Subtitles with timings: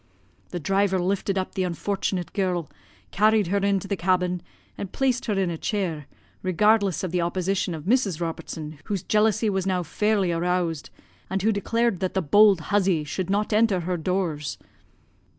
[0.49, 2.71] "The driver lifted up the unfortunate girl,
[3.11, 4.41] carried her into the cabin,
[4.75, 6.07] and placed her in a chair,
[6.41, 8.19] regardless of the opposition of Mrs.
[8.19, 10.89] Robertson, whose jealousy was now fairly aroused,
[11.29, 14.57] and who declared that the bold huzzie should not enter her doors.